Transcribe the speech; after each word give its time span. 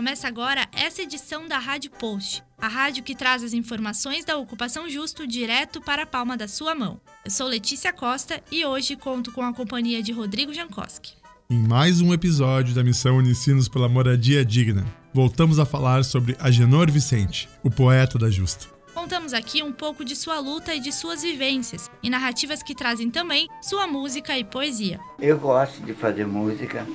Começa 0.00 0.26
agora 0.26 0.66
essa 0.72 1.02
edição 1.02 1.46
da 1.46 1.58
Rádio 1.58 1.90
Post, 1.90 2.42
a 2.56 2.68
rádio 2.68 3.02
que 3.02 3.14
traz 3.14 3.44
as 3.44 3.52
informações 3.52 4.24
da 4.24 4.34
ocupação 4.38 4.88
justo 4.88 5.26
direto 5.26 5.78
para 5.78 6.04
a 6.04 6.06
palma 6.06 6.38
da 6.38 6.48
sua 6.48 6.74
mão. 6.74 6.98
Eu 7.22 7.30
sou 7.30 7.46
Letícia 7.46 7.92
Costa 7.92 8.42
e 8.50 8.64
hoje 8.64 8.96
conto 8.96 9.30
com 9.30 9.42
a 9.42 9.52
companhia 9.52 10.02
de 10.02 10.10
Rodrigo 10.10 10.54
Jankowski. 10.54 11.12
Em 11.50 11.58
mais 11.58 12.00
um 12.00 12.14
episódio 12.14 12.74
da 12.74 12.82
missão 12.82 13.18
Unicinos 13.18 13.68
pela 13.68 13.90
Moradia 13.90 14.42
Digna, 14.42 14.86
voltamos 15.12 15.58
a 15.58 15.66
falar 15.66 16.02
sobre 16.02 16.34
Agenor 16.40 16.90
Vicente, 16.90 17.46
o 17.62 17.70
poeta 17.70 18.18
da 18.18 18.30
Justa. 18.30 18.68
Contamos 18.94 19.34
aqui 19.34 19.62
um 19.62 19.70
pouco 19.70 20.02
de 20.02 20.16
sua 20.16 20.40
luta 20.40 20.74
e 20.74 20.80
de 20.80 20.92
suas 20.92 21.20
vivências, 21.20 21.90
e 22.02 22.08
narrativas 22.08 22.62
que 22.62 22.74
trazem 22.74 23.10
também 23.10 23.50
sua 23.60 23.86
música 23.86 24.38
e 24.38 24.44
poesia. 24.44 24.98
Eu 25.18 25.38
gosto 25.38 25.82
de 25.82 25.92
fazer 25.92 26.26
música, 26.26 26.86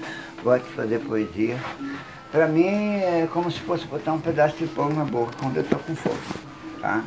gosto 0.44 0.66
de 0.68 0.74
fazer 0.74 1.00
poesia. 1.02 1.60
Para 2.36 2.50
mim 2.50 2.98
é 2.98 3.30
como 3.32 3.50
se 3.50 3.62
fosse 3.62 3.86
botar 3.86 4.12
um 4.12 4.20
pedaço 4.20 4.58
de 4.58 4.68
pão 4.68 4.90
na 4.90 5.06
boca 5.06 5.32
quando 5.40 5.56
eu 5.56 5.64
estou 5.64 5.80
com 5.80 5.96
fome, 5.96 6.18
tá? 6.82 7.02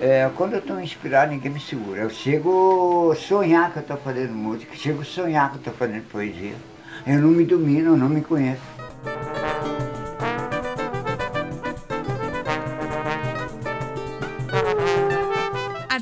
É, 0.00 0.28
quando 0.34 0.54
eu 0.54 0.58
estou 0.58 0.80
inspirado, 0.80 1.30
ninguém 1.30 1.52
me 1.52 1.60
segura. 1.60 2.00
Eu 2.00 2.10
chego 2.10 3.12
a 3.12 3.14
sonhar 3.14 3.70
que 3.70 3.78
eu 3.78 3.82
estou 3.82 3.96
fazendo 3.98 4.32
música, 4.32 4.74
chego 4.74 5.02
a 5.02 5.04
sonhar 5.04 5.50
que 5.50 5.54
eu 5.54 5.58
estou 5.60 5.74
fazendo 5.74 6.02
poesia. 6.10 6.56
Eu 7.06 7.20
não 7.20 7.28
me 7.28 7.44
domino, 7.44 7.92
eu 7.92 7.96
não 7.96 8.08
me 8.08 8.22
conheço. 8.22 8.60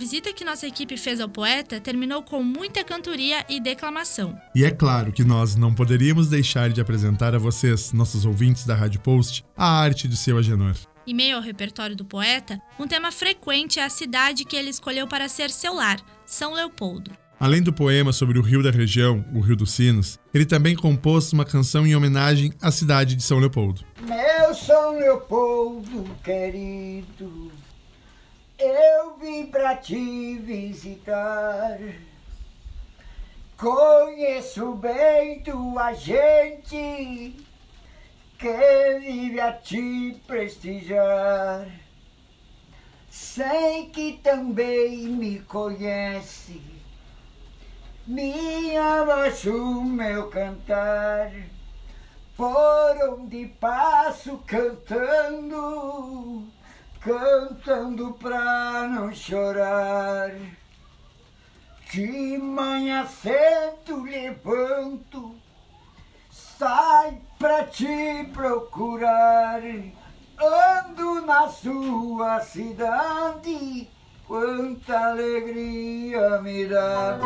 Visita 0.08 0.32
que 0.32 0.42
nossa 0.42 0.66
equipe 0.66 0.96
fez 0.96 1.20
ao 1.20 1.28
poeta 1.28 1.78
terminou 1.78 2.22
com 2.22 2.42
muita 2.42 2.82
cantoria 2.82 3.44
e 3.46 3.60
declamação. 3.60 4.40
E 4.54 4.64
é 4.64 4.70
claro 4.70 5.12
que 5.12 5.22
nós 5.22 5.54
não 5.54 5.74
poderíamos 5.74 6.30
deixar 6.30 6.70
de 6.70 6.80
apresentar 6.80 7.34
a 7.34 7.38
vocês, 7.38 7.92
nossos 7.92 8.24
ouvintes 8.24 8.64
da 8.64 8.74
Rádio 8.74 9.00
Post, 9.00 9.44
a 9.54 9.68
arte 9.68 10.08
de 10.08 10.16
seu 10.16 10.38
Agenor. 10.38 10.74
Em 11.06 11.12
meio 11.12 11.36
ao 11.36 11.42
repertório 11.42 11.94
do 11.94 12.06
poeta, 12.06 12.58
um 12.80 12.88
tema 12.88 13.12
frequente 13.12 13.78
é 13.78 13.84
a 13.84 13.90
cidade 13.90 14.46
que 14.46 14.56
ele 14.56 14.70
escolheu 14.70 15.06
para 15.06 15.28
ser 15.28 15.50
seu 15.50 15.74
lar, 15.74 16.00
São 16.24 16.54
Leopoldo. 16.54 17.10
Além 17.38 17.62
do 17.62 17.70
poema 17.70 18.10
sobre 18.10 18.38
o 18.38 18.42
rio 18.42 18.62
da 18.62 18.70
região, 18.70 19.22
o 19.34 19.40
Rio 19.40 19.56
dos 19.56 19.72
Sinos, 19.72 20.18
ele 20.32 20.46
também 20.46 20.74
compôs 20.74 21.34
uma 21.34 21.44
canção 21.44 21.86
em 21.86 21.94
homenagem 21.94 22.50
à 22.62 22.70
cidade 22.70 23.14
de 23.14 23.22
São 23.22 23.38
Leopoldo. 23.38 23.84
Meu 24.00 24.54
São 24.54 24.98
Leopoldo 24.98 26.04
querido, 26.24 27.52
eu 28.58 29.16
vim 29.16 29.46
pra 29.46 29.76
te 29.76 30.36
visitar. 30.38 31.78
Conheço 33.56 34.74
bem 34.74 35.42
tua 35.42 35.92
gente 35.92 37.36
que 38.38 38.98
vive 39.00 39.40
a 39.40 39.52
te 39.52 40.20
prestigiar. 40.26 41.66
Sei 43.10 43.90
que 43.90 44.20
também 44.22 45.08
me 45.08 45.40
conhece, 45.40 46.62
minha 48.06 49.04
voz, 49.04 49.44
o 49.44 49.82
meu 49.82 50.30
cantar. 50.30 51.32
Por 52.36 52.96
onde 53.10 53.46
passo 53.60 54.38
cantando, 54.46 56.46
cantando 57.08 58.12
pra 58.20 58.86
não 58.86 59.14
chorar. 59.14 60.30
De 61.90 62.36
manhã 62.36 63.06
cedo 63.06 64.02
levanto, 64.02 65.34
sai 66.30 67.18
pra 67.38 67.64
te 67.64 68.28
procurar. 68.34 69.62
Ando 70.38 71.22
na 71.24 71.48
sua 71.48 72.40
cidade, 72.40 73.88
quanta 74.26 75.08
alegria 75.08 76.42
me 76.42 76.66
dá. 76.66 77.18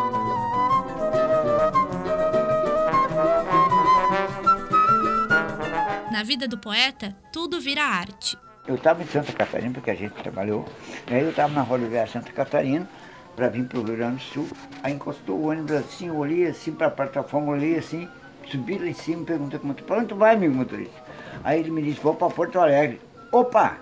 Na 6.13 6.23
vida 6.23 6.47
do 6.47 6.57
poeta, 6.57 7.17
tudo 7.33 7.61
vira 7.61 7.83
arte. 7.83 8.39
Eu 8.65 8.77
estava 8.77 9.03
em 9.03 9.07
Santa 9.07 9.33
Catarina, 9.33 9.73
porque 9.75 9.91
a 9.91 9.95
gente 9.95 10.15
trabalhou, 10.15 10.65
e 11.11 11.15
aí 11.15 11.23
eu 11.23 11.31
estava 11.31 11.53
na 11.53 11.63
rodoviária 11.63 12.11
Santa 12.11 12.31
Catarina, 12.31 12.89
para 13.35 13.49
vir 13.49 13.65
para 13.65 13.81
o 13.81 13.83
Rio 13.83 13.97
Grande 13.97 14.17
do 14.17 14.23
Sul, 14.23 14.49
aí 14.85 14.93
encostou 14.93 15.37
o 15.37 15.49
ônibus 15.49 15.73
assim, 15.73 16.11
olhei 16.11 16.47
assim 16.47 16.71
para 16.71 16.87
a 16.87 16.91
plataforma, 16.91 17.51
olhei 17.51 17.77
assim, 17.77 18.09
subi 18.47 18.79
lá 18.79 18.87
em 18.87 18.93
cima 18.93 19.23
e 19.23 19.25
perguntei 19.25 19.59
como 19.59 19.75
para 19.75 19.97
onde 19.97 20.07
tu 20.07 20.15
vai, 20.15 20.37
amigo 20.37 20.55
motorista? 20.55 20.95
Aí 21.43 21.59
ele 21.59 21.73
me 21.73 21.83
disse, 21.83 22.01
vou 22.01 22.15
para 22.15 22.31
Porto 22.31 22.61
Alegre. 22.61 23.01
Opa, 23.33 23.79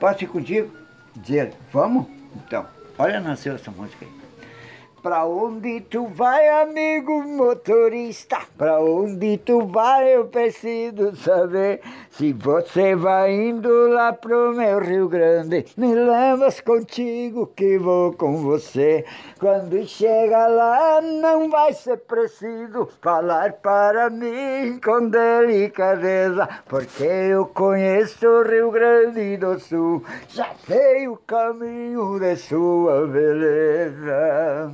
posso 0.00 0.24
ir 0.24 0.28
contigo? 0.28 0.74
Dizer, 1.14 1.52
vamos? 1.70 2.06
Então, 2.36 2.64
olha, 2.96 3.20
nasceu 3.20 3.54
essa 3.54 3.70
música 3.70 4.06
aí. 4.06 4.12
Pra 5.06 5.24
onde 5.24 5.82
tu 5.82 6.08
vai, 6.08 6.48
amigo 6.48 7.22
motorista? 7.22 8.38
Pra 8.58 8.80
onde 8.80 9.38
tu 9.38 9.64
vai, 9.64 10.16
eu 10.16 10.24
preciso 10.24 11.14
saber. 11.14 11.80
Se 12.10 12.32
você 12.32 12.96
vai 12.96 13.32
indo 13.32 13.86
lá 13.86 14.12
pro 14.12 14.52
meu 14.52 14.80
Rio 14.80 15.08
Grande, 15.08 15.64
me 15.76 15.94
levas 15.94 16.60
contigo 16.60 17.46
que 17.54 17.78
vou 17.78 18.14
com 18.14 18.38
você. 18.38 19.04
Quando 19.38 19.86
chega 19.86 20.48
lá, 20.48 21.00
não 21.00 21.48
vai 21.50 21.72
ser 21.72 21.98
preciso 21.98 22.88
falar 23.00 23.52
para 23.52 24.10
mim 24.10 24.80
com 24.84 25.08
delicadeza, 25.08 26.48
porque 26.66 27.04
eu 27.04 27.46
conheço 27.46 28.26
o 28.26 28.42
Rio 28.42 28.72
Grande 28.72 29.36
do 29.36 29.60
Sul, 29.60 30.02
já 30.30 30.50
sei 30.66 31.06
o 31.06 31.16
caminho 31.18 32.18
de 32.18 32.34
sua 32.34 33.06
beleza. 33.06 34.72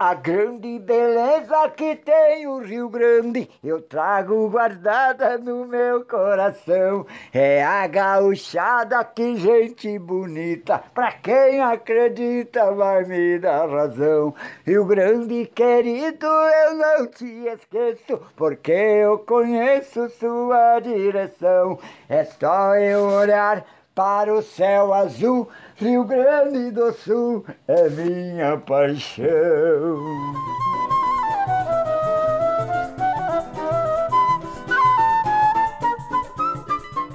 A 0.00 0.14
grande 0.14 0.78
beleza 0.78 1.68
que 1.76 1.96
tem 1.96 2.46
o 2.46 2.58
Rio 2.58 2.88
Grande, 2.88 3.50
eu 3.64 3.82
trago 3.82 4.48
guardada 4.48 5.36
no 5.38 5.66
meu 5.66 6.04
coração. 6.04 7.04
É 7.34 7.64
a 7.64 7.84
gauchada, 7.88 9.02
que 9.02 9.34
gente 9.36 9.98
bonita, 9.98 10.80
pra 10.94 11.10
quem 11.10 11.60
acredita 11.60 12.70
vai 12.70 13.06
me 13.06 13.40
dar 13.40 13.68
razão. 13.68 14.32
Rio 14.64 14.84
Grande 14.84 15.46
querido, 15.46 16.26
eu 16.26 16.74
não 16.76 17.06
te 17.08 17.48
esqueço, 17.48 18.22
porque 18.36 18.70
eu 18.70 19.18
conheço 19.18 20.08
sua 20.10 20.78
direção. 20.78 21.76
É 22.08 22.22
só 22.22 22.76
eu 22.76 23.04
olhar 23.04 23.66
para 23.98 24.32
o 24.32 24.40
céu 24.40 24.94
azul, 24.94 25.48
Rio 25.74 26.04
Grande 26.04 26.70
do 26.70 26.92
Sul 26.92 27.44
é 27.66 27.88
minha 27.88 28.56
paixão. 28.56 29.26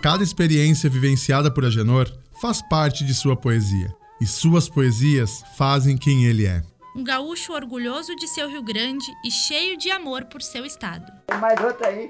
Cada 0.02 0.22
experiência 0.22 0.90
vivenciada 0.90 1.50
por 1.50 1.64
Agenor 1.64 2.12
faz 2.42 2.62
parte 2.62 3.06
de 3.06 3.14
sua 3.14 3.38
poesia, 3.38 3.88
e 4.20 4.26
suas 4.26 4.68
poesias 4.68 5.42
fazem 5.58 5.98
quem 5.98 6.26
ele 6.26 6.46
é. 6.46 6.62
Um 6.94 7.04
gaúcho 7.06 7.54
orgulhoso 7.54 8.14
de 8.18 8.28
seu 8.28 8.50
Rio 8.50 8.62
Grande 8.62 9.06
e 9.26 9.32
cheio 9.32 9.78
de 9.78 9.90
amor 9.90 10.26
por 10.26 10.42
seu 10.42 10.66
estado. 10.66 11.10
Tem 11.28 11.40
mais 11.40 11.58
outra 11.64 11.88
aí, 11.88 12.10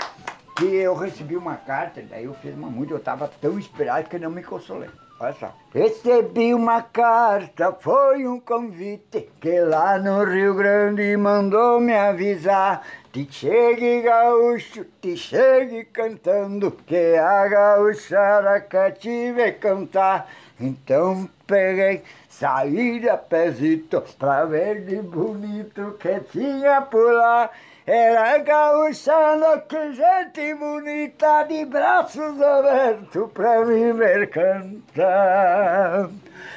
que 0.56 0.66
eu 0.66 0.94
recebi 0.96 1.36
uma 1.36 1.56
carta, 1.56 2.02
daí 2.10 2.26
eu 2.26 2.34
fiz 2.36 2.54
uma 2.56 2.70
música, 2.70 2.94
eu 2.94 2.98
estava 2.98 3.28
tão 3.42 3.58
inspirado 3.58 4.10
que 4.10 4.20
não 4.20 4.30
me 4.30 4.44
consolei. 4.44 4.90
Olha 5.20 5.34
só. 5.40 5.56
Recebi 5.74 6.54
uma 6.54 6.82
carta, 6.82 7.72
foi 7.72 8.28
um 8.28 8.40
convite, 8.40 9.30
que 9.40 9.60
lá 9.62 9.98
no 9.98 10.24
Rio 10.24 10.54
Grande 10.54 11.16
mandou 11.16 11.80
me 11.80 11.94
avisar. 11.94 12.86
Te 13.12 13.28
chegue 13.32 14.02
gaúcho, 14.02 14.86
te 15.00 15.16
chegue 15.16 15.86
cantando, 15.86 16.72
que 16.72 17.16
a 17.16 17.48
gaúchara 17.48 18.60
te 18.92 19.32
ver 19.32 19.60
cantar. 19.60 20.28
Então 20.60 21.30
peguei, 21.48 22.04
saí 22.28 23.08
a 23.08 23.16
pezito, 23.16 24.04
pra 24.18 24.46
ver 24.46 24.84
de 24.84 25.02
bonito 25.02 25.96
que 26.00 26.20
tinha 26.32 26.82
por 26.82 27.14
lá. 27.14 27.50
Era 27.86 28.38
gaúchana, 28.38 29.58
que 29.68 29.92
gente 29.92 30.54
bonita, 30.56 31.44
de 31.44 31.66
braços 31.66 32.42
abertos 32.42 33.30
pra 33.34 33.66
me 33.66 33.92
ver 33.92 34.30
cantar. 34.30 36.10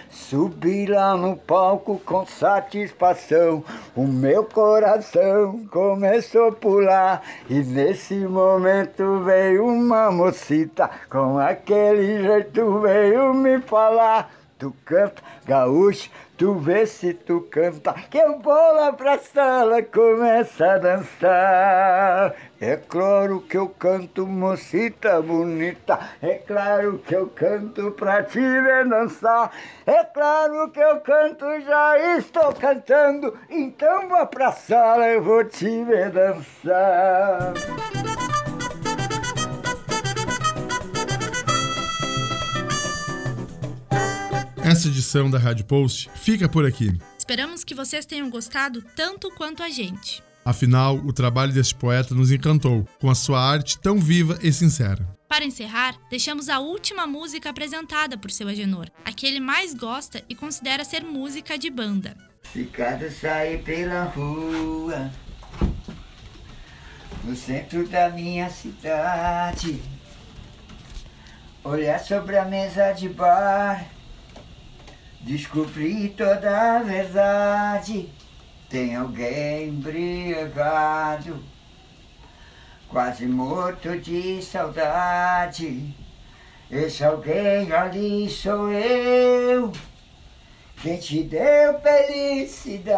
Subi 0.09 0.87
lá 0.87 1.17
no 1.17 1.37
palco 1.37 2.01
com 2.07 2.25
satisfação, 2.25 3.65
o 3.97 4.07
meu 4.07 4.45
coração 4.45 5.67
começou 5.69 6.51
a 6.51 6.53
pular. 6.53 7.23
E 7.51 7.61
nesse 7.61 8.15
momento 8.15 9.25
veio 9.25 9.67
uma 9.67 10.13
mocita, 10.13 10.89
com 11.11 11.41
aquele 11.41 12.23
jeito 12.23 12.79
veio 12.79 13.35
me 13.35 13.61
falar. 13.63 14.31
Tu 14.59 14.75
canta, 14.85 15.23
gaúcho, 15.45 16.11
tu 16.37 16.55
vê 16.55 16.87
se 16.87 17.13
tu 17.15 17.41
canta, 17.51 17.93
que 18.11 18.19
eu 18.19 18.39
vou 18.39 18.75
lá 18.75 18.93
pra 18.93 19.19
sala, 19.19 19.83
começa 19.83 20.73
a 20.73 20.79
dançar. 20.79 22.35
É 22.61 22.77
claro 22.77 23.41
que 23.43 23.57
eu 23.57 23.69
canto, 23.69 24.27
mocita 24.27 25.21
bonita, 25.21 25.99
é 26.23 26.35
claro 26.35 26.99
que 26.99 27.15
eu 27.15 27.29
canto 27.29 27.91
pra 27.93 28.23
te 28.23 28.41
ver 28.41 28.89
dançar. 28.89 29.51
É 29.85 30.05
claro 30.05 30.71
que 30.71 30.81
eu 30.81 31.01
canto, 31.01 31.45
já 31.61 32.17
estou 32.19 32.53
cantando, 32.55 33.39
então 33.51 34.09
vá 34.09 34.27
pra 34.27 34.53
sala, 34.53 35.09
eu 35.09 35.23
vou 35.23 35.45
te 35.45 35.85
ver 35.85 36.11
dançar. 36.11 37.53
Essa 44.77 44.89
edição 44.89 45.31
da 45.31 45.39
Rádio 45.39 45.65
Post 45.65 46.11
fica 46.17 46.51
por 46.51 46.67
aqui. 46.67 46.93
Esperamos 47.17 47.65
que 47.65 47.75
vocês 47.75 48.05
tenham 48.05 48.29
gostado 48.29 48.83
tanto 48.95 49.31
quanto 49.31 49.63
a 49.63 49.71
gente. 49.71 50.23
Afinal, 50.45 50.97
o 50.97 51.15
trabalho 51.15 51.51
deste 51.51 51.75
poeta 51.75 52.15
nos 52.15 52.31
encantou, 52.31 52.87
com 53.01 53.09
a 53.09 53.15
sua 53.15 53.41
arte 53.41 53.79
tão 53.79 53.99
viva 53.99 54.39
e 54.43 54.53
sincera. 54.53 55.09
Para 55.27 55.47
encerrar, 55.47 55.97
deixamos 56.11 56.51
a 56.51 56.59
última 56.59 57.07
música 57.07 57.49
apresentada 57.49 58.19
por 58.19 58.31
seu 58.31 58.49
Agenor, 58.49 58.91
a 59.03 59.11
que 59.13 59.27
ele 59.27 59.41
mais 59.41 59.73
gosta 59.73 60.23
e 60.29 60.35
considera 60.35 60.85
ser 60.85 61.03
música 61.03 61.57
de 61.57 61.71
banda. 61.71 62.15
Se 62.53 62.67
cada 62.67 63.11
sair 63.11 63.63
pela 63.63 64.05
rua, 64.05 65.11
no 67.25 67.35
centro 67.35 67.89
da 67.89 68.11
minha 68.11 68.51
cidade, 68.51 69.81
olhar 71.65 71.99
sobre 71.99 72.37
a 72.37 72.45
mesa 72.45 72.93
de 72.93 73.09
bar 73.09 73.96
Descobri 75.27 76.11
toda 76.11 76.77
a 76.77 76.79
verdade. 76.85 78.09
Tem 78.71 78.95
alguém 78.95 79.71
embriagado, 79.71 81.43
quase 82.89 83.27
morto 83.27 83.99
de 83.99 84.41
saudade. 84.41 85.93
Esse 86.71 87.03
alguém 87.03 87.73
ali 87.73 88.31
sou 88.31 88.71
eu, 88.71 89.73
quem 90.81 90.97
te 90.97 91.25
deu 91.25 91.81
felicidade. 91.81 92.95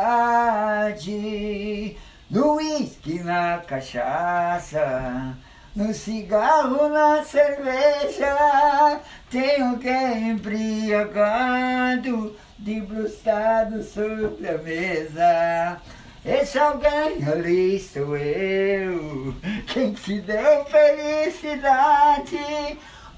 No 2.30 2.56
uísque, 2.56 3.20
na 3.20 3.62
cachaça, 3.66 5.34
no 5.78 5.94
cigarro, 5.94 6.88
na 6.88 7.22
cerveja, 7.22 9.00
tem 9.30 9.62
alguém 9.62 10.30
embriagado, 10.30 12.34
debruçado 12.58 13.80
sobre 13.84 14.48
a 14.48 14.58
mesa. 14.58 15.80
Esse 16.24 16.58
alguém 16.58 17.22
ali 17.32 17.78
sou 17.78 18.16
eu, 18.16 19.32
quem 19.68 19.92
te 19.92 20.20
deu 20.20 20.64
felicidade. 20.64 22.40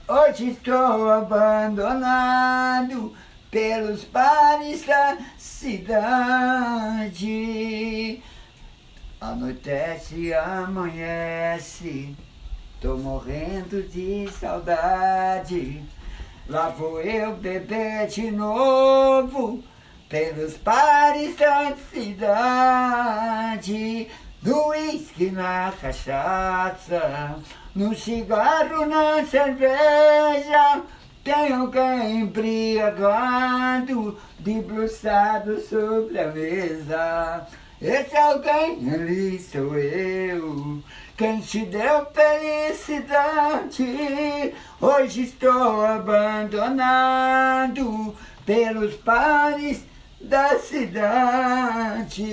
Hoje 0.07 0.51
estou 0.51 1.09
abandonado 1.09 3.17
pelos 3.51 4.05
bares 4.05 4.85
da 4.85 5.17
cidade. 5.39 7.23
Anoitece 9.19 10.35
amanhece. 10.35 12.15
Tô 12.81 12.97
morrendo 12.97 13.83
de 13.83 14.27
saudade. 14.41 15.83
Lá 16.49 16.71
vou 16.71 16.99
eu 17.03 17.35
beber 17.35 18.07
de 18.07 18.31
novo 18.31 19.63
pelos 20.09 20.57
bares 20.57 21.37
da 21.37 21.77
cidade. 21.93 22.49
No 24.43 24.69
uísque, 24.69 25.31
na 25.31 25.75
cachaça, 25.79 27.37
no 27.75 27.95
cigarro, 27.95 28.87
na 28.87 29.27
cerveja. 29.27 30.81
Tem 31.23 31.53
alguém 31.53 32.23
embriagado, 32.23 34.19
debruçado 34.39 35.61
sobre 35.61 36.19
a 36.19 36.29
mesa. 36.29 37.47
Esse 37.79 38.17
alguém 38.17 38.91
ali 38.91 39.39
sou 39.39 39.75
eu. 39.79 40.83
Quem 41.21 41.39
te 41.43 41.67
deu 41.67 42.07
felicidade, 42.15 43.85
hoje 44.81 45.25
estou 45.25 45.85
abandonado 45.85 46.97
pelos 48.47 48.95
pares 48.95 49.85
da 50.19 50.59
cidade. 50.59 52.25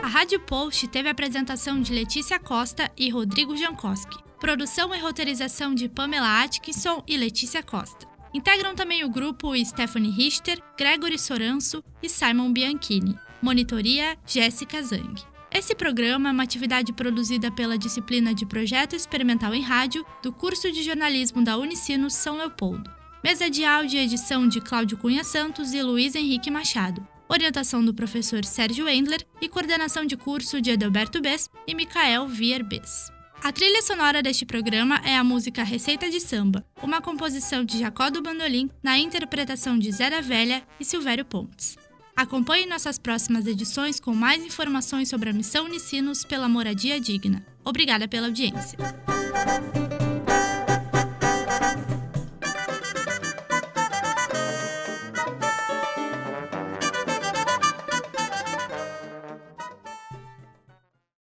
A 0.00 0.06
Rádio 0.06 0.38
Post 0.38 0.86
teve 0.86 1.08
a 1.08 1.10
apresentação 1.10 1.80
de 1.80 1.92
Letícia 1.92 2.38
Costa 2.38 2.88
e 2.96 3.10
Rodrigo 3.10 3.56
Jankowski. 3.56 4.29
Produção 4.40 4.94
e 4.94 4.98
roteirização 4.98 5.74
de 5.74 5.86
Pamela 5.86 6.42
Atkinson 6.42 7.04
e 7.06 7.14
Letícia 7.14 7.62
Costa. 7.62 8.08
Integram 8.32 8.74
também 8.74 9.04
o 9.04 9.10
grupo 9.10 9.54
Stephanie 9.62 10.10
Richter, 10.10 10.58
Gregory 10.78 11.18
Soranço 11.18 11.84
e 12.02 12.08
Simon 12.08 12.50
Bianchini. 12.50 13.18
Monitoria 13.42 14.16
Jéssica 14.26 14.82
Zang. 14.82 15.22
Esse 15.52 15.74
programa 15.74 16.30
é 16.30 16.32
uma 16.32 16.42
atividade 16.42 16.90
produzida 16.90 17.52
pela 17.52 17.76
disciplina 17.76 18.32
de 18.32 18.46
Projeto 18.46 18.96
Experimental 18.96 19.54
em 19.54 19.60
Rádio 19.60 20.06
do 20.22 20.32
curso 20.32 20.72
de 20.72 20.82
jornalismo 20.82 21.44
da 21.44 21.58
Unicinos 21.58 22.14
São 22.14 22.38
Leopoldo. 22.38 22.90
Mesa 23.22 23.50
de 23.50 23.62
áudio 23.62 23.98
e 23.98 24.04
edição 24.04 24.48
de 24.48 24.62
Cláudio 24.62 24.96
Cunha 24.96 25.22
Santos 25.22 25.74
e 25.74 25.82
Luiz 25.82 26.14
Henrique 26.14 26.50
Machado. 26.50 27.06
Orientação 27.28 27.84
do 27.84 27.92
professor 27.92 28.42
Sérgio 28.42 28.88
Endler 28.88 29.22
e 29.38 29.50
coordenação 29.50 30.06
de 30.06 30.16
curso 30.16 30.62
de 30.62 30.70
Edelberto 30.70 31.20
Bess 31.20 31.50
e 31.66 31.74
Micael 31.74 32.26
Vier 32.26 32.64
Bess. 32.64 33.12
A 33.42 33.52
trilha 33.52 33.80
sonora 33.80 34.22
deste 34.22 34.44
programa 34.44 35.00
é 35.02 35.16
a 35.16 35.24
música 35.24 35.62
Receita 35.62 36.10
de 36.10 36.20
Samba, 36.20 36.62
uma 36.82 37.00
composição 37.00 37.64
de 37.64 37.78
Jacó 37.78 38.10
do 38.10 38.20
Bandolim 38.20 38.68
na 38.82 38.98
interpretação 38.98 39.78
de 39.78 39.90
Zera 39.90 40.20
Velha 40.20 40.62
e 40.78 40.84
Silvério 40.84 41.24
Pontes. 41.24 41.76
Acompanhe 42.14 42.66
nossas 42.66 42.98
próximas 42.98 43.46
edições 43.46 43.98
com 43.98 44.14
mais 44.14 44.44
informações 44.44 45.08
sobre 45.08 45.30
a 45.30 45.32
missão 45.32 45.64
Unicinos 45.64 46.22
pela 46.22 46.50
moradia 46.50 47.00
digna. 47.00 47.44
Obrigada 47.64 48.06
pela 48.06 48.26
audiência. 48.26 48.78